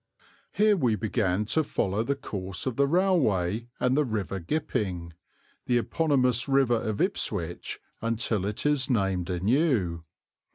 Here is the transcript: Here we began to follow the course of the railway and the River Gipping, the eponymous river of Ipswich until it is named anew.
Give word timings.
Here 0.53 0.75
we 0.75 0.95
began 0.95 1.45
to 1.45 1.63
follow 1.63 2.01
the 2.01 2.15
course 2.15 2.65
of 2.65 2.75
the 2.75 2.87
railway 2.87 3.67
and 3.79 3.95
the 3.95 4.03
River 4.03 4.39
Gipping, 4.39 5.13
the 5.67 5.77
eponymous 5.77 6.47
river 6.49 6.81
of 6.81 6.99
Ipswich 6.99 7.79
until 8.01 8.47
it 8.47 8.65
is 8.65 8.89
named 8.89 9.29
anew. 9.29 10.03